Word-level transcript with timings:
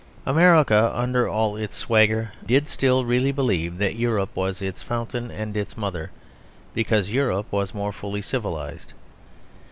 America, 0.25 0.91
under 0.95 1.29
all 1.29 1.55
its 1.55 1.75
swagger, 1.77 2.31
did 2.43 2.67
still 2.67 3.05
really 3.05 3.31
believe 3.31 3.77
that 3.77 3.97
Europe 3.97 4.29
was 4.35 4.59
its 4.59 4.81
fountain 4.81 5.29
and 5.29 5.55
its 5.55 5.77
mother, 5.77 6.09
because 6.73 7.11
Europe 7.11 7.45
was 7.51 7.75
more 7.75 7.91
fully 7.93 8.23
civilised. 8.23 8.93